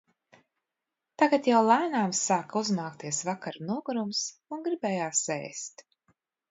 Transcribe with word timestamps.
Tagad 1.23 1.49
jau 1.49 1.59
lēnām 1.67 2.15
sāka 2.21 2.63
uzmākties 2.63 3.23
vakara 3.31 3.69
nogurums 3.69 4.27
un 4.57 4.69
gribējās 4.71 5.27
ēst. 5.43 5.91